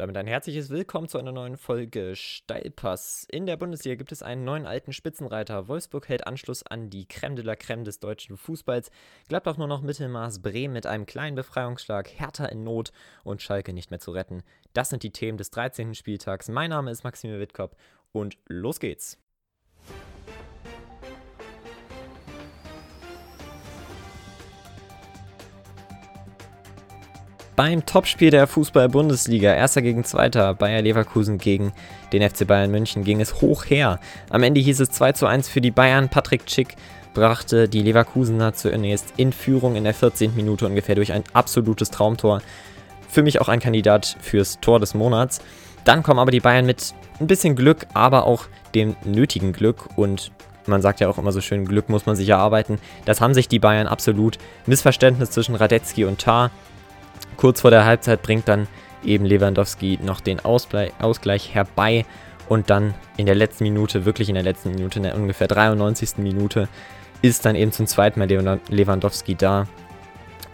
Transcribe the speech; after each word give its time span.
damit 0.00 0.16
ein 0.16 0.26
herzliches 0.26 0.70
Willkommen 0.70 1.08
zu 1.08 1.18
einer 1.18 1.30
neuen 1.30 1.58
Folge 1.58 2.16
Steilpass. 2.16 3.26
In 3.30 3.44
der 3.44 3.58
Bundesliga 3.58 3.96
gibt 3.96 4.12
es 4.12 4.22
einen 4.22 4.44
neuen 4.44 4.64
alten 4.64 4.94
Spitzenreiter. 4.94 5.68
Wolfsburg 5.68 6.08
hält 6.08 6.26
Anschluss 6.26 6.62
an 6.62 6.88
die 6.88 7.04
Crème 7.04 7.34
de 7.34 7.44
la 7.44 7.52
Crème 7.52 7.84
des 7.84 8.00
deutschen 8.00 8.38
Fußballs. 8.38 8.90
Gladbach 9.28 9.58
nur 9.58 9.66
noch 9.66 9.82
Mittelmaß, 9.82 10.40
Bremen 10.40 10.72
mit 10.72 10.86
einem 10.86 11.04
kleinen 11.04 11.36
Befreiungsschlag, 11.36 12.08
Hertha 12.08 12.46
in 12.46 12.64
Not 12.64 12.92
und 13.24 13.42
Schalke 13.42 13.74
nicht 13.74 13.90
mehr 13.90 14.00
zu 14.00 14.12
retten. 14.12 14.42
Das 14.72 14.88
sind 14.88 15.02
die 15.02 15.12
Themen 15.12 15.36
des 15.36 15.50
13. 15.50 15.94
Spieltags. 15.94 16.48
Mein 16.48 16.70
Name 16.70 16.90
ist 16.90 17.04
Maximil 17.04 17.38
Wittkop 17.38 17.76
und 18.10 18.38
los 18.48 18.80
geht's. 18.80 19.18
Beim 27.60 27.84
Topspiel 27.84 28.30
der 28.30 28.46
Fußball-Bundesliga, 28.46 29.52
erster 29.52 29.82
gegen 29.82 30.02
zweiter, 30.02 30.54
Bayer 30.54 30.80
Leverkusen 30.80 31.36
gegen 31.36 31.74
den 32.10 32.26
FC 32.26 32.46
Bayern 32.46 32.70
München, 32.70 33.04
ging 33.04 33.20
es 33.20 33.42
hoch 33.42 33.66
her. 33.66 34.00
Am 34.30 34.42
Ende 34.42 34.62
hieß 34.62 34.80
es 34.80 34.88
2 34.92 35.12
zu 35.12 35.26
1 35.26 35.46
für 35.50 35.60
die 35.60 35.70
Bayern. 35.70 36.08
Patrick 36.08 36.48
Schick 36.48 36.76
brachte 37.12 37.68
die 37.68 37.82
Leverkusener 37.82 38.54
zunächst 38.54 39.12
in 39.18 39.30
Führung 39.34 39.76
in 39.76 39.84
der 39.84 39.92
14. 39.92 40.34
Minute 40.34 40.64
ungefähr 40.64 40.94
durch 40.94 41.12
ein 41.12 41.22
absolutes 41.34 41.90
Traumtor. 41.90 42.40
Für 43.10 43.22
mich 43.22 43.42
auch 43.42 43.48
ein 43.48 43.60
Kandidat 43.60 44.16
fürs 44.22 44.58
Tor 44.60 44.80
des 44.80 44.94
Monats. 44.94 45.42
Dann 45.84 46.02
kommen 46.02 46.18
aber 46.18 46.30
die 46.30 46.40
Bayern 46.40 46.64
mit 46.64 46.94
ein 47.20 47.26
bisschen 47.26 47.56
Glück, 47.56 47.86
aber 47.92 48.24
auch 48.24 48.46
dem 48.74 48.96
nötigen 49.04 49.52
Glück 49.52 49.86
und 49.96 50.32
man 50.66 50.80
sagt 50.80 51.00
ja 51.00 51.08
auch 51.08 51.18
immer 51.18 51.32
so 51.32 51.40
schön, 51.40 51.66
Glück 51.66 51.88
muss 51.90 52.06
man 52.06 52.16
sich 52.16 52.28
erarbeiten. 52.28 52.78
Das 53.04 53.20
haben 53.20 53.34
sich 53.34 53.48
die 53.48 53.58
Bayern 53.58 53.86
absolut. 53.86 54.38
Missverständnis 54.66 55.30
zwischen 55.30 55.54
Radetzky 55.54 56.04
und 56.04 56.20
Tar. 56.20 56.50
Kurz 57.40 57.62
vor 57.62 57.70
der 57.70 57.86
Halbzeit 57.86 58.20
bringt 58.20 58.48
dann 58.48 58.68
eben 59.02 59.24
Lewandowski 59.24 59.98
noch 60.02 60.20
den 60.20 60.40
Ausgleich, 60.40 60.92
Ausgleich 61.00 61.54
herbei 61.54 62.04
und 62.50 62.68
dann 62.68 62.92
in 63.16 63.24
der 63.24 63.34
letzten 63.34 63.64
Minute, 63.64 64.04
wirklich 64.04 64.28
in 64.28 64.34
der 64.34 64.44
letzten 64.44 64.72
Minute, 64.72 64.98
in 64.98 65.04
der 65.04 65.14
ungefähr 65.14 65.48
93. 65.48 66.18
Minute, 66.18 66.68
ist 67.22 67.46
dann 67.46 67.56
eben 67.56 67.72
zum 67.72 67.86
zweiten 67.86 68.18
Mal 68.18 68.60
Lewandowski 68.68 69.36
da 69.36 69.66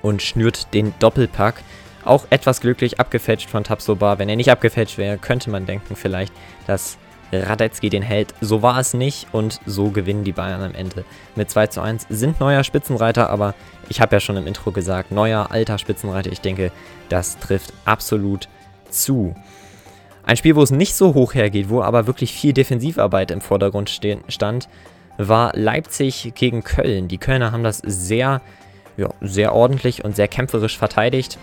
und 0.00 0.22
schnürt 0.22 0.72
den 0.74 0.94
Doppelpack. 1.00 1.56
Auch 2.04 2.24
etwas 2.30 2.60
glücklich 2.60 3.00
abgefälscht 3.00 3.50
von 3.50 3.64
Tabsoba. 3.64 4.20
Wenn 4.20 4.28
er 4.28 4.36
nicht 4.36 4.52
abgefälscht 4.52 4.96
wäre, 4.96 5.18
könnte 5.18 5.50
man 5.50 5.66
denken 5.66 5.96
vielleicht, 5.96 6.32
dass 6.68 6.98
Radetzky 7.32 7.90
den 7.90 8.02
hält. 8.02 8.34
So 8.40 8.62
war 8.62 8.78
es 8.78 8.94
nicht 8.94 9.26
und 9.32 9.60
so 9.66 9.90
gewinnen 9.90 10.24
die 10.24 10.32
Bayern 10.32 10.62
am 10.62 10.74
Ende 10.74 11.04
mit 11.34 11.50
2 11.50 11.68
zu 11.68 11.80
1. 11.80 12.06
Sind 12.08 12.40
neuer 12.40 12.64
Spitzenreiter, 12.64 13.30
aber 13.30 13.54
ich 13.88 14.00
habe 14.00 14.16
ja 14.16 14.20
schon 14.20 14.36
im 14.36 14.46
Intro 14.46 14.72
gesagt, 14.72 15.12
neuer 15.12 15.50
alter 15.50 15.78
Spitzenreiter. 15.78 16.32
Ich 16.32 16.40
denke, 16.40 16.72
das 17.08 17.38
trifft 17.38 17.72
absolut 17.84 18.48
zu. 18.90 19.34
Ein 20.24 20.36
Spiel, 20.36 20.56
wo 20.56 20.62
es 20.62 20.70
nicht 20.70 20.94
so 20.94 21.14
hoch 21.14 21.34
hergeht, 21.34 21.68
wo 21.68 21.82
aber 21.82 22.06
wirklich 22.06 22.32
viel 22.32 22.52
Defensivarbeit 22.52 23.30
im 23.30 23.40
Vordergrund 23.40 23.90
stand, 23.90 24.68
war 25.18 25.52
Leipzig 25.54 26.32
gegen 26.34 26.64
Köln. 26.64 27.08
Die 27.08 27.18
Kölner 27.18 27.52
haben 27.52 27.62
das 27.62 27.78
sehr, 27.78 28.42
ja, 28.96 29.08
sehr 29.20 29.54
ordentlich 29.54 30.04
und 30.04 30.16
sehr 30.16 30.28
kämpferisch 30.28 30.78
verteidigt. 30.78 31.38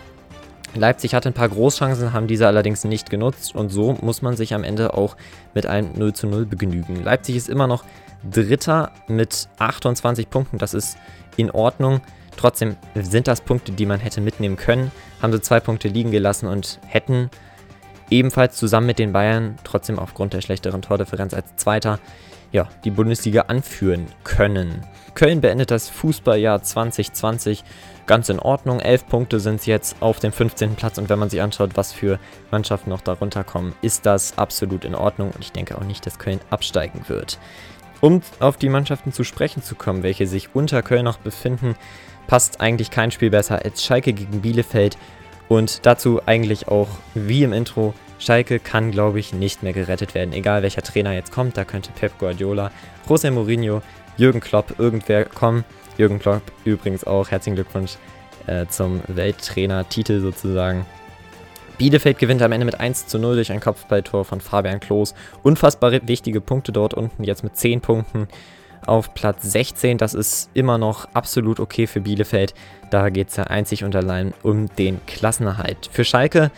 Leipzig 0.76 1.14
hatte 1.14 1.30
ein 1.30 1.34
paar 1.34 1.50
Großchancen, 1.50 2.14
haben 2.14 2.28
diese 2.28 2.48
allerdings 2.48 2.84
nicht 2.84 3.10
genutzt 3.10 3.56
und 3.56 3.70
so 3.70 3.94
muss 4.02 4.22
man 4.22 4.36
sich 4.36 4.54
am 4.54 4.64
Ende 4.64 4.96
auch 4.96 5.16
mit 5.54 5.66
einem 5.66 5.92
0 5.96 6.14
zu 6.14 6.28
0 6.28 6.46
begnügen. 6.46 7.04
Leipzig 7.04 7.36
ist 7.36 7.50
immer 7.50 7.68
noch 7.68 7.84
Dritter 8.30 8.92
mit 9.08 9.50
28 9.60 10.30
Punkten, 10.30 10.58
das 10.58 10.74
ist 10.74 10.98
in 11.38 11.52
Ordnung. 11.52 12.02
Trotzdem 12.38 12.76
sind 12.96 13.28
das 13.28 13.42
Punkte, 13.42 13.72
die 13.72 13.86
man 13.86 14.00
hätte 14.00 14.22
mitnehmen 14.22 14.56
können, 14.56 14.92
haben 15.22 15.32
sie 15.32 15.42
zwei 15.42 15.60
Punkte 15.60 15.88
liegen 15.88 16.12
gelassen 16.12 16.48
und 16.48 16.80
hätten 16.88 17.30
ebenfalls 18.10 18.56
zusammen 18.58 18.88
mit 18.88 19.00
den 19.00 19.14
Bayern, 19.14 19.58
trotzdem 19.64 20.00
aufgrund 20.00 20.34
der 20.34 20.42
schlechteren 20.42 20.82
Tordifferenz 20.82 21.34
als 21.34 21.56
Zweiter, 21.56 22.00
ja, 22.54 22.70
die 22.86 22.92
Bundesliga 22.92 23.42
anführen 23.48 24.06
können. 24.24 24.86
Köln 25.16 25.42
beendet 25.42 25.72
das 25.72 25.90
Fußballjahr 25.90 26.62
2020 26.64 27.64
ganz 28.06 28.30
in 28.30 28.40
Ordnung. 28.40 28.80
Elf 28.80 29.08
Punkte 29.08 29.40
sind 29.40 29.66
jetzt 29.66 29.98
auf 30.02 30.20
dem 30.20 30.32
15. 30.32 30.76
Platz 30.76 30.98
und 30.98 31.10
wenn 31.10 31.20
man 31.20 31.30
sich 31.30 31.42
anschaut, 31.42 31.72
was 31.76 31.92
für 31.92 32.20
Mannschaften 32.52 32.92
noch 32.92 33.02
darunter 33.02 33.44
kommen, 33.44 33.74
ist 33.82 34.06
das 34.06 34.38
absolut 34.38 34.86
in 34.86 34.96
Ordnung 34.96 35.32
und 35.32 35.44
ich 35.44 35.52
denke 35.52 35.78
auch 35.78 35.84
nicht, 35.84 36.06
dass 36.06 36.20
Köln 36.20 36.40
absteigen 36.52 37.02
wird. 37.08 37.40
Um 38.02 38.22
auf 38.40 38.58
die 38.58 38.70
Mannschaften 38.70 39.12
zu 39.14 39.24
sprechen 39.24 39.64
zu 39.64 39.76
kommen, 39.76 40.04
welche 40.04 40.28
sich 40.28 40.50
unter 40.54 40.84
Köln 40.84 41.06
noch 41.06 41.18
befinden, 41.18 41.76
passt 42.28 42.62
eigentlich 42.62 42.92
kein 42.92 43.12
Spiel 43.12 43.32
besser 43.32 43.64
als 43.66 43.84
Schalke 43.84 44.14
gegen 44.14 44.42
Bielefeld 44.42 44.98
und 45.54 45.86
dazu 45.86 46.20
eigentlich 46.26 46.68
auch 46.68 46.88
wie 47.14 47.44
im 47.44 47.54
Intro 47.54 47.94
Schalke 48.18 48.60
kann, 48.60 48.90
glaube 48.90 49.20
ich, 49.20 49.34
nicht 49.34 49.62
mehr 49.62 49.74
gerettet 49.74 50.16
werden. 50.16 50.34
Egal 50.34 50.64
welcher 50.64 50.82
Trainer 50.82 51.14
jetzt 51.14 51.32
kommt, 51.32 51.58
da 51.58 51.64
könnte 51.64 51.92
Pep 51.92 52.18
Guardiola, 52.18 52.72
José 53.08 53.30
Mourinho, 53.30 53.82
Jürgen 54.18 54.40
Klopp, 54.40 54.80
irgendwer 54.80 55.26
kommen. 55.26 55.64
Jürgen 55.98 56.18
Klopp 56.18 56.42
übrigens 56.66 57.04
auch. 57.04 57.30
Herzlichen 57.30 57.56
Glückwunsch 57.56 57.98
äh, 58.48 58.66
zum 58.68 59.02
Welttrainer-Titel 59.08 60.22
sozusagen. 60.22 60.86
Bielefeld 61.78 62.18
gewinnt 62.18 62.42
am 62.42 62.52
Ende 62.52 62.66
mit 62.66 62.80
1 62.80 63.08
zu 63.08 63.20
0 63.20 63.36
durch 63.36 63.52
ein 63.52 63.60
Kopfballtor 63.60 64.26
von 64.26 64.42
Fabian 64.42 64.80
Klos. 64.80 65.14
Unfassbar 65.44 65.92
wichtige 66.08 66.42
Punkte 66.42 66.72
dort 66.72 66.96
unten, 66.96 67.24
jetzt 67.24 67.44
mit 67.44 67.56
10 67.56 67.82
Punkten 67.82 68.28
auf 68.88 69.14
Platz 69.14 69.44
16. 69.44 69.98
Das 69.98 70.14
ist 70.14 70.50
immer 70.54 70.78
noch 70.78 71.08
absolut 71.14 71.60
okay 71.60 71.88
für 71.88 72.02
Bielefeld. 72.02 72.54
Da 72.90 73.10
geht 73.10 73.30
es 73.30 73.36
ja 73.36 73.46
einzig 73.46 73.84
und 73.84 73.96
allein 73.96 74.34
um 74.44 74.68
den 74.76 75.00
Klassenerhalt. 75.06 75.90
Für 75.92 76.06
Schalke 76.06 76.52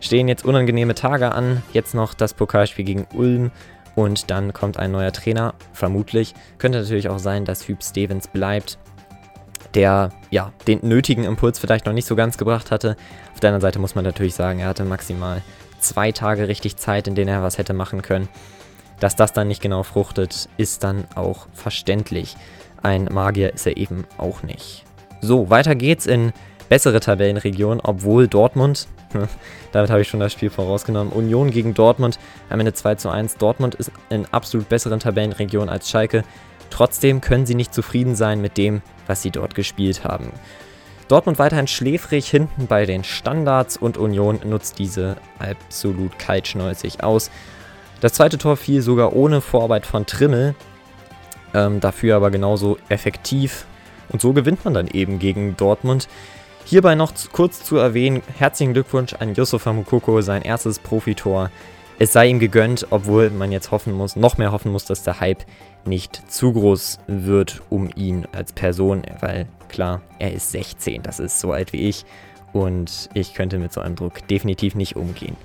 stehen 0.00 0.28
jetzt 0.28 0.44
unangenehme 0.44 0.94
Tage 0.94 1.32
an. 1.32 1.62
Jetzt 1.72 1.94
noch 1.94 2.14
das 2.14 2.34
Pokalspiel 2.34 2.84
gegen 2.84 3.06
Ulm 3.14 3.50
und 3.94 4.30
dann 4.30 4.52
kommt 4.52 4.78
ein 4.78 4.92
neuer 4.92 5.12
Trainer, 5.12 5.54
vermutlich. 5.72 6.34
Könnte 6.58 6.78
natürlich 6.78 7.08
auch 7.08 7.18
sein, 7.18 7.44
dass 7.44 7.66
Hüb 7.66 7.82
Stevens 7.82 8.28
bleibt, 8.28 8.78
der 9.74 10.10
ja 10.30 10.52
den 10.66 10.86
nötigen 10.86 11.24
Impuls 11.24 11.58
vielleicht 11.58 11.86
noch 11.86 11.92
nicht 11.92 12.06
so 12.06 12.14
ganz 12.14 12.38
gebracht 12.38 12.70
hatte. 12.70 12.96
Auf 13.34 13.40
der 13.40 13.50
anderen 13.50 13.62
Seite 13.62 13.78
muss 13.78 13.94
man 13.94 14.04
natürlich 14.04 14.34
sagen, 14.34 14.60
er 14.60 14.68
hatte 14.68 14.84
maximal 14.84 15.42
zwei 15.80 16.12
Tage 16.12 16.48
richtig 16.48 16.76
Zeit, 16.76 17.08
in 17.08 17.14
denen 17.14 17.28
er 17.28 17.42
was 17.42 17.58
hätte 17.58 17.74
machen 17.74 18.02
können. 18.02 18.28
Dass 19.00 19.16
das 19.16 19.32
dann 19.32 19.48
nicht 19.48 19.62
genau 19.62 19.82
fruchtet, 19.82 20.48
ist 20.56 20.82
dann 20.84 21.04
auch 21.14 21.46
verständlich. 21.52 22.36
Ein 22.82 23.04
Magier 23.04 23.52
ist 23.52 23.66
er 23.66 23.76
eben 23.76 24.06
auch 24.16 24.42
nicht. 24.42 24.84
So, 25.20 25.50
weiter 25.50 25.74
geht's 25.74 26.06
in 26.06 26.32
bessere 26.68 27.00
Tabellenregionen, 27.00 27.80
obwohl 27.82 28.28
Dortmund, 28.28 28.88
damit 29.72 29.90
habe 29.90 30.02
ich 30.02 30.08
schon 30.08 30.20
das 30.20 30.32
Spiel 30.32 30.50
vorausgenommen, 30.50 31.12
Union 31.12 31.50
gegen 31.50 31.74
Dortmund 31.74 32.18
am 32.50 32.60
Ende 32.60 32.74
2 32.74 32.96
zu 32.96 33.08
1. 33.08 33.36
Dortmund 33.36 33.74
ist 33.74 33.90
in 34.10 34.26
absolut 34.26 34.68
besseren 34.68 35.00
Tabellenregionen 35.00 35.68
als 35.68 35.90
Schalke. 35.90 36.24
Trotzdem 36.70 37.20
können 37.20 37.46
sie 37.46 37.54
nicht 37.54 37.72
zufrieden 37.72 38.14
sein 38.14 38.40
mit 38.40 38.56
dem, 38.58 38.82
was 39.06 39.22
sie 39.22 39.30
dort 39.30 39.54
gespielt 39.54 40.04
haben. 40.04 40.32
Dortmund 41.08 41.38
weiterhin 41.38 41.66
schläfrig 41.66 42.28
hinten 42.28 42.66
bei 42.66 42.84
den 42.84 43.02
Standards 43.02 43.78
und 43.78 43.96
Union 43.96 44.40
nutzt 44.44 44.78
diese 44.78 45.16
absolut 45.38 46.18
kaltschnäuzig 46.18 47.02
aus. 47.02 47.30
Das 48.00 48.12
zweite 48.12 48.38
Tor 48.38 48.56
fiel 48.56 48.80
sogar 48.80 49.14
ohne 49.14 49.40
Vorarbeit 49.40 49.84
von 49.84 50.06
Trimmel, 50.06 50.54
ähm, 51.52 51.80
dafür 51.80 52.16
aber 52.16 52.30
genauso 52.30 52.78
effektiv. 52.88 53.66
Und 54.10 54.20
so 54.20 54.32
gewinnt 54.32 54.64
man 54.64 54.74
dann 54.74 54.86
eben 54.86 55.18
gegen 55.18 55.56
Dortmund. 55.56 56.08
Hierbei 56.64 56.94
noch 56.94 57.12
kurz 57.32 57.64
zu 57.64 57.76
erwähnen, 57.76 58.22
herzlichen 58.36 58.72
Glückwunsch 58.72 59.14
an 59.14 59.34
Yusufa 59.34 59.72
Mukoko, 59.72 60.20
sein 60.20 60.42
erstes 60.42 60.78
Profitor. 60.78 61.50
Es 61.98 62.12
sei 62.12 62.28
ihm 62.28 62.38
gegönnt, 62.38 62.86
obwohl 62.90 63.30
man 63.30 63.50
jetzt 63.50 63.72
hoffen 63.72 63.92
muss, 63.92 64.14
noch 64.14 64.38
mehr 64.38 64.52
hoffen 64.52 64.70
muss, 64.70 64.84
dass 64.84 65.02
der 65.02 65.18
Hype 65.18 65.44
nicht 65.84 66.30
zu 66.30 66.52
groß 66.52 67.00
wird 67.08 67.62
um 67.70 67.90
ihn 67.96 68.26
als 68.32 68.52
Person, 68.52 69.02
weil 69.20 69.48
klar, 69.68 70.02
er 70.18 70.32
ist 70.32 70.52
16, 70.52 71.02
das 71.02 71.18
ist 71.18 71.40
so 71.40 71.52
alt 71.52 71.72
wie 71.72 71.88
ich 71.88 72.04
und 72.52 73.08
ich 73.14 73.34
könnte 73.34 73.58
mit 73.58 73.72
so 73.72 73.80
einem 73.80 73.96
Druck 73.96 74.26
definitiv 74.28 74.74
nicht 74.74 74.94
umgehen. 74.94 75.36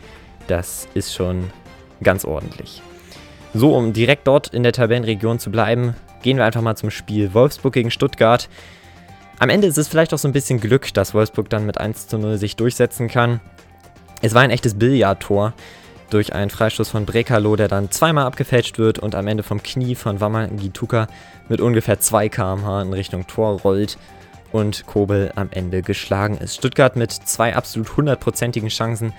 Das 0.47 0.87
ist 0.93 1.13
schon 1.13 1.51
ganz 2.03 2.25
ordentlich. 2.25 2.81
So, 3.53 3.75
um 3.75 3.93
direkt 3.93 4.27
dort 4.27 4.47
in 4.47 4.63
der 4.63 4.73
Tabellenregion 4.73 5.39
zu 5.39 5.51
bleiben, 5.51 5.95
gehen 6.23 6.37
wir 6.37 6.45
einfach 6.45 6.61
mal 6.61 6.75
zum 6.75 6.89
Spiel 6.89 7.33
Wolfsburg 7.33 7.73
gegen 7.73 7.91
Stuttgart. 7.91 8.49
Am 9.39 9.49
Ende 9.49 9.67
ist 9.67 9.77
es 9.77 9.87
vielleicht 9.87 10.13
auch 10.13 10.17
so 10.17 10.27
ein 10.27 10.33
bisschen 10.33 10.59
Glück, 10.59 10.93
dass 10.93 11.13
Wolfsburg 11.13 11.49
dann 11.49 11.65
mit 11.65 11.77
1 11.77 12.07
zu 12.07 12.17
0 12.17 12.37
sich 12.37 12.55
durchsetzen 12.55 13.07
kann. 13.07 13.41
Es 14.21 14.33
war 14.33 14.41
ein 14.41 14.51
echtes 14.51 14.75
Billardtor 14.75 15.53
durch 16.09 16.33
einen 16.33 16.49
Freistoß 16.49 16.89
von 16.89 17.05
Brekalo, 17.05 17.55
der 17.55 17.67
dann 17.67 17.91
zweimal 17.91 18.25
abgefälscht 18.25 18.77
wird 18.77 18.99
und 18.99 19.15
am 19.15 19.27
Ende 19.27 19.43
vom 19.43 19.61
Knie 19.61 19.95
von 19.95 20.21
Wamangituka 20.21 21.07
mit 21.49 21.59
ungefähr 21.59 21.99
2 21.99 22.29
km/h 22.29 22.81
in 22.83 22.93
Richtung 22.93 23.27
Tor 23.27 23.59
rollt 23.61 23.97
und 24.51 24.85
Kobel 24.85 25.31
am 25.35 25.49
Ende 25.51 25.81
geschlagen 25.81 26.37
ist. 26.37 26.55
Stuttgart 26.55 26.95
mit 26.95 27.11
zwei 27.11 27.55
absolut 27.55 27.97
hundertprozentigen 27.97 28.69
Chancen. 28.69 29.13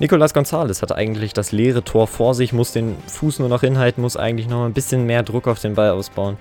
Nicolas 0.00 0.34
Gonzalez 0.34 0.82
hat 0.82 0.92
eigentlich 0.92 1.34
das 1.34 1.52
leere 1.52 1.84
Tor 1.84 2.08
vor 2.08 2.34
sich, 2.34 2.52
muss 2.52 2.72
den 2.72 2.96
Fuß 3.06 3.38
nur 3.38 3.48
noch 3.48 3.60
hinhalten, 3.60 4.02
muss 4.02 4.16
eigentlich 4.16 4.48
noch 4.48 4.64
ein 4.64 4.72
bisschen 4.72 5.06
mehr 5.06 5.22
Druck 5.22 5.46
auf 5.46 5.60
den 5.60 5.74
Ball 5.74 5.90
ausbauen 5.90 6.36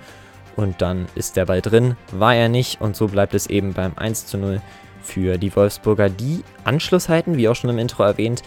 und 0.56 0.82
dann 0.82 1.08
ist 1.14 1.36
der 1.36 1.46
Ball 1.46 1.62
drin. 1.62 1.96
War 2.12 2.36
er 2.36 2.50
nicht 2.50 2.82
und 2.82 2.96
so 2.96 3.08
bleibt 3.08 3.36
es 3.36 3.48
eben 3.48 3.74
beim 3.74 3.94
1 3.96 4.26
zu 4.26 4.38
0 4.38 4.62
für 5.04 5.38
die 5.38 5.56
Wolfsburger, 5.56 6.10
die 6.10 6.44
Anschluss 6.64 7.10
halten, 7.10 7.38
wie 7.38 7.48
auch 7.48 7.56
schon 7.56 7.70
im 7.70 7.78
Intro 7.78 8.04
erwähnt. 8.04 8.42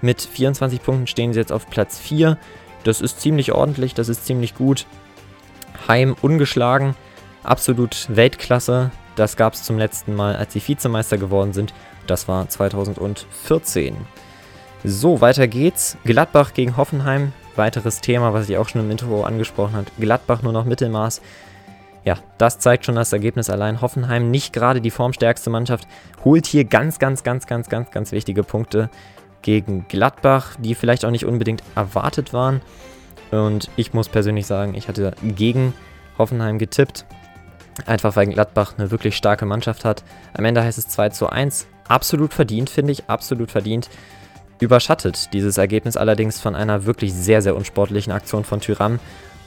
Mit 0.00 0.20
24 0.20 0.82
Punkten 0.82 1.06
stehen 1.06 1.32
sie 1.32 1.40
jetzt 1.40 1.52
auf 1.52 1.68
Platz 1.68 1.98
4. 1.98 2.38
Das 2.84 3.00
ist 3.00 3.20
ziemlich 3.20 3.52
ordentlich, 3.52 3.94
das 3.94 4.08
ist 4.08 4.26
ziemlich 4.26 4.54
gut. 4.54 4.86
Heim 5.88 6.14
ungeschlagen, 6.22 6.94
absolut 7.42 8.06
Weltklasse. 8.08 8.90
Das 9.16 9.36
gab 9.36 9.54
es 9.54 9.64
zum 9.64 9.78
letzten 9.78 10.14
Mal, 10.14 10.36
als 10.36 10.52
sie 10.52 10.66
Vizemeister 10.66 11.18
geworden 11.18 11.52
sind. 11.52 11.74
Das 12.06 12.28
war 12.28 12.48
2014. 12.48 13.96
So, 14.84 15.20
weiter 15.20 15.46
geht's. 15.46 15.96
Gladbach 16.04 16.54
gegen 16.54 16.76
Hoffenheim. 16.76 17.32
Weiteres 17.54 18.00
Thema, 18.00 18.32
was 18.32 18.48
ich 18.48 18.56
auch 18.56 18.68
schon 18.68 18.80
im 18.80 18.90
Intro 18.90 19.22
angesprochen 19.22 19.76
habe. 19.76 19.86
Gladbach 20.00 20.42
nur 20.42 20.52
noch 20.52 20.64
Mittelmaß. 20.64 21.20
Ja, 22.04 22.16
das 22.36 22.58
zeigt 22.58 22.84
schon 22.84 22.96
das 22.96 23.12
Ergebnis 23.12 23.48
allein. 23.48 23.80
Hoffenheim 23.80 24.32
nicht 24.32 24.52
gerade 24.52 24.80
die 24.80 24.90
formstärkste 24.90 25.50
Mannschaft, 25.50 25.86
holt 26.24 26.46
hier 26.46 26.64
ganz, 26.64 26.98
ganz, 26.98 27.22
ganz, 27.22 27.46
ganz, 27.46 27.68
ganz, 27.68 27.92
ganz 27.92 28.10
wichtige 28.10 28.42
Punkte 28.42 28.90
gegen 29.42 29.86
Gladbach, 29.86 30.56
die 30.58 30.74
vielleicht 30.74 31.04
auch 31.04 31.12
nicht 31.12 31.26
unbedingt 31.26 31.62
erwartet 31.76 32.32
waren. 32.32 32.60
Und 33.30 33.70
ich 33.76 33.94
muss 33.94 34.08
persönlich 34.08 34.46
sagen, 34.46 34.74
ich 34.74 34.88
hatte 34.88 35.12
gegen 35.22 35.74
Hoffenheim 36.18 36.58
getippt. 36.58 37.04
Einfach 37.86 38.16
weil 38.16 38.26
Gladbach 38.26 38.74
eine 38.76 38.90
wirklich 38.90 39.16
starke 39.16 39.46
Mannschaft 39.46 39.84
hat. 39.84 40.02
Am 40.34 40.44
Ende 40.44 40.64
heißt 40.64 40.78
es 40.78 40.88
2 40.88 41.10
zu 41.10 41.28
1. 41.28 41.68
Absolut 41.86 42.34
verdient, 42.34 42.68
finde 42.68 42.92
ich. 42.92 43.08
Absolut 43.08 43.52
verdient. 43.52 43.88
Überschattet 44.62 45.32
dieses 45.32 45.58
Ergebnis 45.58 45.96
allerdings 45.96 46.40
von 46.40 46.54
einer 46.54 46.86
wirklich 46.86 47.12
sehr, 47.12 47.42
sehr 47.42 47.56
unsportlichen 47.56 48.12
Aktion 48.12 48.44
von 48.44 48.60
Tyram. 48.60 49.00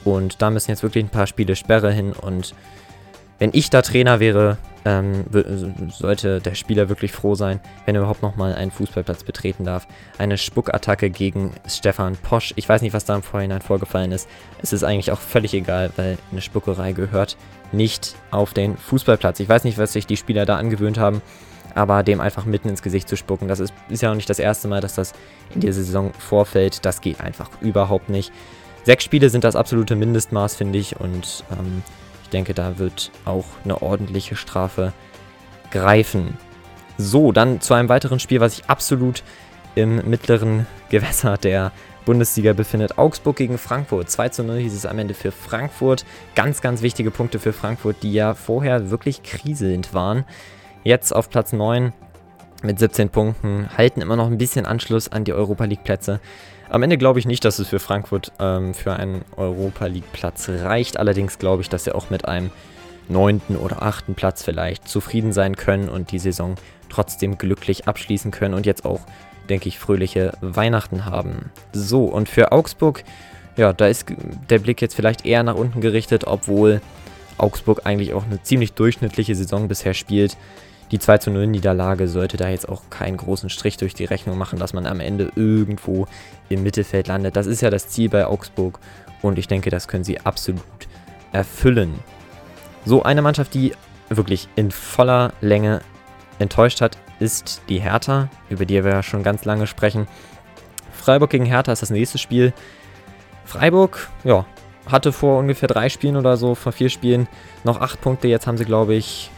Und 0.04 0.42
da 0.42 0.50
müssen 0.50 0.70
jetzt 0.70 0.82
wirklich 0.82 1.04
ein 1.04 1.08
paar 1.08 1.26
Spiele 1.26 1.56
Sperre 1.56 1.90
hin. 1.90 2.12
Und 2.12 2.54
wenn 3.38 3.48
ich 3.54 3.70
da 3.70 3.80
Trainer 3.80 4.20
wäre, 4.20 4.58
ähm, 4.84 5.24
sollte 5.88 6.40
der 6.40 6.54
Spieler 6.54 6.90
wirklich 6.90 7.12
froh 7.12 7.34
sein, 7.34 7.60
wenn 7.86 7.94
er 7.94 8.02
überhaupt 8.02 8.22
nochmal 8.22 8.54
einen 8.54 8.70
Fußballplatz 8.70 9.24
betreten 9.24 9.64
darf. 9.64 9.88
Eine 10.18 10.36
Spuckattacke 10.36 11.08
gegen 11.08 11.52
Stefan 11.66 12.16
Posch. 12.16 12.52
Ich 12.56 12.68
weiß 12.68 12.82
nicht, 12.82 12.92
was 12.92 13.06
da 13.06 13.16
im 13.16 13.22
Vorhinein 13.22 13.62
vorgefallen 13.62 14.12
ist. 14.12 14.28
Es 14.62 14.74
ist 14.74 14.84
eigentlich 14.84 15.12
auch 15.12 15.18
völlig 15.18 15.54
egal, 15.54 15.90
weil 15.96 16.18
eine 16.30 16.42
Spuckerei 16.42 16.92
gehört 16.92 17.38
nicht 17.72 18.16
auf 18.30 18.52
den 18.52 18.76
Fußballplatz. 18.76 19.40
Ich 19.40 19.48
weiß 19.48 19.64
nicht, 19.64 19.78
was 19.78 19.94
sich 19.94 20.06
die 20.06 20.18
Spieler 20.18 20.44
da 20.44 20.56
angewöhnt 20.56 20.98
haben, 20.98 21.22
aber 21.76 22.02
dem 22.02 22.20
einfach 22.20 22.46
mitten 22.46 22.68
ins 22.68 22.82
Gesicht 22.82 23.08
zu 23.08 23.16
spucken, 23.16 23.48
das 23.48 23.60
ist, 23.60 23.74
ist 23.88 24.02
ja 24.02 24.10
auch 24.10 24.14
nicht 24.14 24.30
das 24.30 24.38
erste 24.38 24.66
Mal, 24.66 24.80
dass 24.80 24.94
das 24.94 25.12
in 25.54 25.60
dieser 25.60 25.74
Saison 25.74 26.12
vorfällt. 26.18 26.84
Das 26.84 27.00
geht 27.00 27.20
einfach 27.20 27.50
überhaupt 27.60 28.08
nicht. 28.08 28.32
Sechs 28.84 29.04
Spiele 29.04 29.30
sind 29.30 29.44
das 29.44 29.56
absolute 29.56 29.94
Mindestmaß, 29.94 30.56
finde 30.56 30.78
ich, 30.78 30.98
und 30.98 31.44
ähm, 31.52 31.82
ich 32.22 32.30
denke, 32.30 32.54
da 32.54 32.78
wird 32.78 33.10
auch 33.24 33.44
eine 33.64 33.82
ordentliche 33.82 34.36
Strafe 34.36 34.92
greifen. 35.70 36.38
So, 36.98 37.30
dann 37.30 37.60
zu 37.60 37.74
einem 37.74 37.88
weiteren 37.88 38.20
Spiel, 38.20 38.40
was 38.40 38.56
sich 38.56 38.66
absolut 38.66 39.22
im 39.74 40.08
mittleren 40.08 40.66
Gewässer 40.88 41.36
der 41.36 41.72
Bundesliga 42.06 42.54
befindet. 42.54 42.96
Augsburg 42.96 43.36
gegen 43.36 43.58
Frankfurt. 43.58 44.08
2 44.08 44.28
zu 44.30 44.44
0 44.44 44.58
hieß 44.60 44.74
es 44.74 44.86
am 44.86 44.98
Ende 44.98 45.12
für 45.12 45.32
Frankfurt. 45.32 46.06
Ganz, 46.34 46.62
ganz 46.62 46.80
wichtige 46.80 47.10
Punkte 47.10 47.38
für 47.38 47.52
Frankfurt, 47.52 47.96
die 48.02 48.12
ja 48.12 48.34
vorher 48.34 48.90
wirklich 48.90 49.22
kriselnd 49.22 49.92
waren. 49.92 50.24
Jetzt 50.84 51.14
auf 51.14 51.30
Platz 51.30 51.52
9 51.52 51.92
mit 52.62 52.78
17 52.78 53.10
Punkten, 53.10 53.68
halten 53.76 54.00
immer 54.00 54.16
noch 54.16 54.26
ein 54.26 54.38
bisschen 54.38 54.66
Anschluss 54.66 55.10
an 55.10 55.24
die 55.24 55.32
Europa 55.32 55.64
League 55.64 55.84
Plätze. 55.84 56.20
Am 56.68 56.82
Ende 56.82 56.98
glaube 56.98 57.18
ich 57.18 57.26
nicht, 57.26 57.44
dass 57.44 57.58
es 57.58 57.68
für 57.68 57.78
Frankfurt 57.78 58.32
ähm, 58.40 58.74
für 58.74 58.94
einen 58.94 59.24
Europa 59.36 59.86
League 59.86 60.10
Platz 60.12 60.48
reicht. 60.48 60.96
Allerdings 60.98 61.38
glaube 61.38 61.62
ich, 61.62 61.68
dass 61.68 61.84
sie 61.84 61.94
auch 61.94 62.10
mit 62.10 62.26
einem 62.26 62.50
neunten 63.08 63.56
oder 63.56 63.82
achten 63.82 64.14
Platz 64.14 64.42
vielleicht 64.42 64.88
zufrieden 64.88 65.32
sein 65.32 65.56
können 65.56 65.88
und 65.88 66.10
die 66.10 66.18
Saison 66.18 66.56
trotzdem 66.88 67.38
glücklich 67.38 67.86
abschließen 67.86 68.30
können 68.30 68.54
und 68.54 68.66
jetzt 68.66 68.84
auch, 68.84 69.00
denke 69.48 69.68
ich, 69.68 69.78
fröhliche 69.78 70.32
Weihnachten 70.40 71.04
haben. 71.04 71.50
So, 71.72 72.04
und 72.06 72.28
für 72.28 72.50
Augsburg, 72.50 73.04
ja, 73.56 73.72
da 73.72 73.86
ist 73.86 74.06
der 74.50 74.58
Blick 74.58 74.82
jetzt 74.82 74.94
vielleicht 74.94 75.24
eher 75.24 75.42
nach 75.44 75.54
unten 75.54 75.80
gerichtet, 75.80 76.24
obwohl 76.26 76.80
Augsburg 77.38 77.82
eigentlich 77.84 78.14
auch 78.14 78.24
eine 78.24 78.42
ziemlich 78.42 78.72
durchschnittliche 78.72 79.34
Saison 79.34 79.68
bisher 79.68 79.94
spielt 79.94 80.36
die 80.92 81.00
2 81.00 81.18
zu 81.18 81.30
0 81.30 81.48
Niederlage 81.48 82.06
sollte 82.06 82.36
da 82.36 82.48
jetzt 82.48 82.68
auch 82.68 82.82
keinen 82.90 83.16
großen 83.16 83.50
Strich 83.50 83.76
durch 83.76 83.94
die 83.94 84.04
Rechnung 84.04 84.38
machen, 84.38 84.58
dass 84.58 84.72
man 84.72 84.86
am 84.86 85.00
Ende 85.00 85.32
irgendwo 85.34 86.06
im 86.48 86.62
Mittelfeld 86.62 87.08
landet. 87.08 87.34
Das 87.36 87.46
ist 87.46 87.60
ja 87.60 87.70
das 87.70 87.88
Ziel 87.88 88.08
bei 88.08 88.26
Augsburg 88.26 88.78
und 89.20 89.38
ich 89.38 89.48
denke, 89.48 89.70
das 89.70 89.88
können 89.88 90.04
sie 90.04 90.20
absolut 90.20 90.62
erfüllen. 91.32 91.94
So 92.84 93.02
eine 93.02 93.20
Mannschaft, 93.20 93.54
die 93.54 93.72
wirklich 94.10 94.48
in 94.54 94.70
voller 94.70 95.32
Länge 95.40 95.80
enttäuscht 96.38 96.80
hat, 96.80 96.96
ist 97.18 97.62
die 97.68 97.80
Hertha, 97.80 98.28
über 98.48 98.64
die 98.64 98.84
wir 98.84 98.92
ja 98.92 99.02
schon 99.02 99.24
ganz 99.24 99.44
lange 99.44 99.66
sprechen. 99.66 100.06
Freiburg 100.92 101.30
gegen 101.30 101.46
Hertha 101.46 101.72
ist 101.72 101.82
das 101.82 101.90
nächste 101.90 102.18
Spiel. 102.18 102.52
Freiburg, 103.44 104.08
ja, 104.22 104.44
hatte 104.86 105.12
vor 105.12 105.38
ungefähr 105.38 105.68
drei 105.68 105.88
Spielen 105.88 106.16
oder 106.16 106.36
so, 106.36 106.54
vor 106.54 106.72
vier 106.72 106.88
Spielen 106.88 107.28
noch 107.64 107.80
acht 107.80 108.00
Punkte. 108.00 108.28
Jetzt 108.28 108.46
haben 108.46 108.58
sie, 108.58 108.64
glaube 108.64 108.94
ich, 108.94 109.30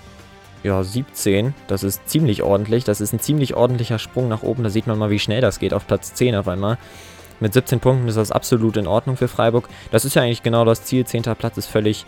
ja, 0.62 0.82
17. 0.82 1.54
Das 1.66 1.82
ist 1.82 2.08
ziemlich 2.08 2.42
ordentlich. 2.42 2.84
Das 2.84 3.00
ist 3.00 3.12
ein 3.12 3.20
ziemlich 3.20 3.54
ordentlicher 3.54 3.98
Sprung 3.98 4.28
nach 4.28 4.42
oben. 4.42 4.62
Da 4.62 4.70
sieht 4.70 4.86
man 4.86 4.98
mal, 4.98 5.10
wie 5.10 5.18
schnell 5.18 5.40
das 5.40 5.58
geht 5.58 5.72
auf 5.72 5.86
Platz 5.86 6.14
10 6.14 6.34
auf 6.34 6.48
einmal. 6.48 6.78
Mit 7.40 7.52
17 7.52 7.78
Punkten 7.80 8.08
ist 8.08 8.16
das 8.16 8.32
absolut 8.32 8.76
in 8.76 8.86
Ordnung 8.86 9.16
für 9.16 9.28
Freiburg. 9.28 9.68
Das 9.92 10.04
ist 10.04 10.14
ja 10.14 10.22
eigentlich 10.22 10.42
genau 10.42 10.64
das 10.64 10.84
Ziel. 10.84 11.06
10. 11.06 11.22
Platz 11.22 11.56
ist 11.56 11.66
völlig 11.66 12.04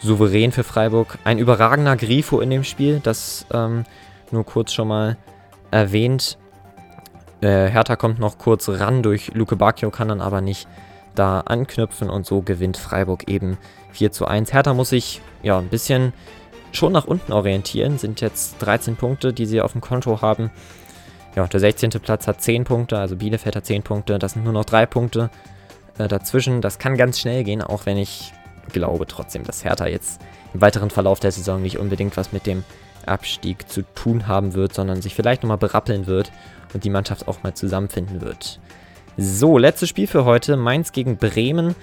souverän 0.00 0.52
für 0.52 0.62
Freiburg. 0.62 1.18
Ein 1.24 1.38
überragender 1.38 1.96
Grifo 1.96 2.40
in 2.40 2.50
dem 2.50 2.62
Spiel. 2.62 3.00
Das 3.02 3.46
ähm, 3.52 3.84
nur 4.30 4.44
kurz 4.44 4.72
schon 4.72 4.88
mal 4.88 5.16
erwähnt. 5.70 6.38
Äh, 7.40 7.68
Hertha 7.68 7.96
kommt 7.96 8.18
noch 8.18 8.38
kurz 8.38 8.68
ran 8.68 9.02
durch 9.02 9.34
Luke 9.34 9.56
Bacchio, 9.56 9.90
kann 9.90 10.08
dann 10.08 10.20
aber 10.20 10.40
nicht 10.40 10.68
da 11.18 11.40
anknüpfen 11.40 12.08
und 12.10 12.26
so 12.26 12.42
gewinnt 12.42 12.76
Freiburg 12.76 13.28
eben 13.28 13.58
4 13.92 14.12
zu 14.12 14.26
1. 14.26 14.52
Hertha 14.52 14.74
muss 14.74 14.90
sich 14.90 15.20
ja 15.42 15.58
ein 15.58 15.68
bisschen 15.68 16.12
schon 16.72 16.92
nach 16.92 17.06
unten 17.06 17.32
orientieren. 17.32 17.98
Sind 17.98 18.20
jetzt 18.20 18.56
13 18.60 18.96
Punkte, 18.96 19.32
die 19.32 19.46
sie 19.46 19.60
auf 19.60 19.72
dem 19.72 19.80
Konto 19.80 20.20
haben. 20.22 20.50
Ja, 21.34 21.46
der 21.46 21.60
16. 21.60 21.90
Platz 21.90 22.26
hat 22.26 22.40
10 22.40 22.64
Punkte, 22.64 22.98
also 22.98 23.16
Bielefeld 23.16 23.56
hat 23.56 23.66
10 23.66 23.82
Punkte. 23.82 24.18
Das 24.18 24.32
sind 24.32 24.44
nur 24.44 24.52
noch 24.52 24.64
3 24.64 24.86
Punkte 24.86 25.30
äh, 25.98 26.08
dazwischen. 26.08 26.60
Das 26.60 26.78
kann 26.78 26.96
ganz 26.96 27.18
schnell 27.18 27.44
gehen, 27.44 27.62
auch 27.62 27.86
wenn 27.86 27.98
ich 27.98 28.32
glaube 28.72 29.06
trotzdem, 29.06 29.44
dass 29.44 29.64
Hertha 29.64 29.86
jetzt 29.86 30.20
im 30.54 30.60
weiteren 30.60 30.90
Verlauf 30.90 31.20
der 31.20 31.32
Saison 31.32 31.62
nicht 31.62 31.78
unbedingt 31.78 32.16
was 32.16 32.32
mit 32.32 32.46
dem 32.46 32.64
Abstieg 33.04 33.68
zu 33.68 33.82
tun 33.94 34.26
haben 34.26 34.54
wird, 34.54 34.74
sondern 34.74 35.02
sich 35.02 35.14
vielleicht 35.14 35.42
nochmal 35.42 35.58
berappeln 35.58 36.06
wird 36.06 36.32
und 36.74 36.84
die 36.84 36.90
Mannschaft 36.90 37.28
auch 37.28 37.42
mal 37.42 37.54
zusammenfinden 37.54 38.20
wird. 38.20 38.58
So, 39.18 39.56
letztes 39.56 39.88
Spiel 39.88 40.06
für 40.06 40.26
heute. 40.26 40.58
Mainz 40.58 40.92
gegen 40.92 41.16
Bremen. 41.16 41.74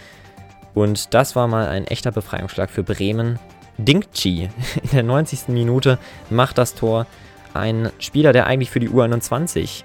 Und 0.76 1.16
das 1.16 1.36
war 1.36 1.48
mal 1.48 1.68
ein 1.68 1.86
echter 1.86 2.12
Befreiungsschlag 2.12 2.70
für 2.70 2.84
Bremen. 2.84 3.40
Dingchi 3.78 4.50
in 4.84 4.90
der 4.92 5.04
90. 5.04 5.48
Minute 5.48 5.98
macht 6.30 6.60
das 6.60 6.76
Tor. 6.76 7.08
Ein 7.56 7.92
Spieler, 7.98 8.34
der 8.34 8.46
eigentlich 8.46 8.70
für 8.70 8.80
die 8.80 8.90
U21 8.90 9.84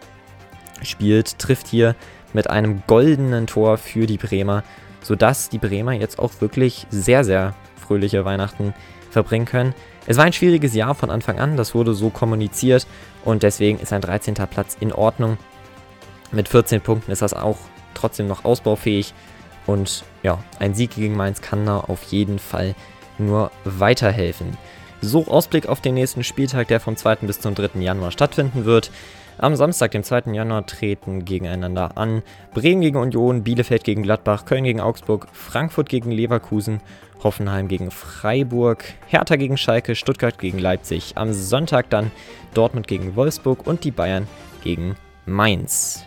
spielt, 0.82 1.38
trifft 1.38 1.68
hier 1.68 1.94
mit 2.34 2.50
einem 2.50 2.82
goldenen 2.86 3.46
Tor 3.46 3.78
für 3.78 4.06
die 4.06 4.18
Bremer, 4.18 4.62
sodass 5.02 5.48
die 5.48 5.58
Bremer 5.58 5.92
jetzt 5.92 6.18
auch 6.18 6.40
wirklich 6.40 6.86
sehr, 6.90 7.24
sehr 7.24 7.54
fröhliche 7.76 8.26
Weihnachten 8.26 8.74
verbringen 9.10 9.46
können. 9.46 9.74
Es 10.06 10.18
war 10.18 10.24
ein 10.24 10.32
schwieriges 10.34 10.74
Jahr 10.74 10.94
von 10.94 11.10
Anfang 11.10 11.38
an, 11.38 11.56
das 11.56 11.74
wurde 11.74 11.94
so 11.94 12.10
kommuniziert 12.10 12.86
und 13.24 13.42
deswegen 13.42 13.78
ist 13.78 13.92
ein 13.92 14.02
13. 14.02 14.34
Platz 14.34 14.76
in 14.80 14.92
Ordnung. 14.92 15.38
Mit 16.32 16.48
14 16.48 16.80
Punkten 16.80 17.10
ist 17.10 17.22
das 17.22 17.34
auch 17.34 17.58
trotzdem 17.94 18.28
noch 18.28 18.44
ausbaufähig 18.44 19.14
und 19.66 20.04
ja, 20.22 20.42
ein 20.58 20.74
Sieg 20.74 20.94
gegen 20.94 21.16
Mainz 21.16 21.40
kann 21.40 21.66
da 21.66 21.78
auf 21.78 22.02
jeden 22.04 22.38
Fall 22.38 22.74
nur 23.18 23.50
weiterhelfen. 23.64 24.56
So, 25.00 25.26
Ausblick 25.28 25.68
auf 25.68 25.80
den 25.80 25.94
nächsten 25.94 26.24
Spieltag, 26.24 26.68
der 26.68 26.80
vom 26.80 26.96
2. 26.96 27.16
bis 27.16 27.40
zum 27.40 27.54
3. 27.54 27.80
Januar 27.80 28.10
stattfinden 28.10 28.64
wird. 28.64 28.90
Am 29.38 29.54
Samstag, 29.54 29.92
dem 29.92 30.02
2. 30.02 30.32
Januar, 30.32 30.66
treten 30.66 31.24
gegeneinander 31.24 31.96
an 31.96 32.22
Bremen 32.52 32.80
gegen 32.80 32.96
Union, 32.96 33.44
Bielefeld 33.44 33.84
gegen 33.84 34.02
Gladbach, 34.02 34.44
Köln 34.44 34.64
gegen 34.64 34.80
Augsburg, 34.80 35.28
Frankfurt 35.32 35.88
gegen 35.88 36.10
Leverkusen, 36.10 36.80
Hoffenheim 37.22 37.68
gegen 37.68 37.92
Freiburg, 37.92 38.84
Hertha 39.06 39.36
gegen 39.36 39.56
Schalke, 39.56 39.94
Stuttgart 39.94 40.38
gegen 40.38 40.58
Leipzig. 40.58 41.12
Am 41.16 41.32
Sonntag 41.32 41.90
dann 41.90 42.10
Dortmund 42.54 42.88
gegen 42.88 43.14
Wolfsburg 43.14 43.66
und 43.66 43.84
die 43.84 43.92
Bayern 43.92 44.26
gegen 44.64 44.96
Mainz. 45.26 46.04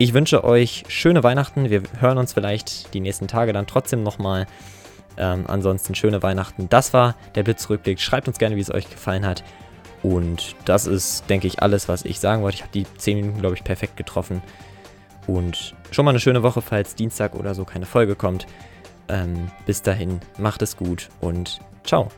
Ich 0.00 0.14
wünsche 0.14 0.44
euch 0.44 0.84
schöne 0.86 1.24
Weihnachten. 1.24 1.70
Wir 1.70 1.82
hören 1.98 2.18
uns 2.18 2.32
vielleicht 2.32 2.94
die 2.94 3.00
nächsten 3.00 3.26
Tage 3.26 3.52
dann 3.52 3.66
trotzdem 3.66 4.04
nochmal. 4.04 4.46
Ähm, 5.16 5.46
ansonsten 5.48 5.96
schöne 5.96 6.22
Weihnachten. 6.22 6.68
Das 6.68 6.92
war 6.92 7.16
der 7.34 7.42
Blitzrückblick. 7.42 8.00
Schreibt 8.00 8.28
uns 8.28 8.38
gerne, 8.38 8.54
wie 8.54 8.60
es 8.60 8.72
euch 8.72 8.88
gefallen 8.88 9.26
hat. 9.26 9.42
Und 10.04 10.54
das 10.64 10.86
ist, 10.86 11.28
denke 11.28 11.48
ich, 11.48 11.60
alles, 11.62 11.88
was 11.88 12.04
ich 12.04 12.20
sagen 12.20 12.44
wollte. 12.44 12.54
Ich 12.54 12.62
habe 12.62 12.72
die 12.72 12.86
10 12.98 13.16
Minuten, 13.16 13.40
glaube 13.40 13.56
ich, 13.56 13.64
perfekt 13.64 13.96
getroffen. 13.96 14.40
Und 15.26 15.74
schon 15.90 16.04
mal 16.04 16.12
eine 16.12 16.20
schöne 16.20 16.44
Woche, 16.44 16.62
falls 16.62 16.94
Dienstag 16.94 17.34
oder 17.34 17.56
so 17.56 17.64
keine 17.64 17.84
Folge 17.84 18.14
kommt. 18.14 18.46
Ähm, 19.08 19.50
bis 19.66 19.82
dahin, 19.82 20.20
macht 20.38 20.62
es 20.62 20.76
gut 20.76 21.08
und 21.20 21.58
ciao. 21.82 22.08